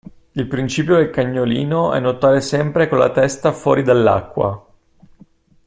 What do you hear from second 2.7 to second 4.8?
con la testa fuori dall'acqua.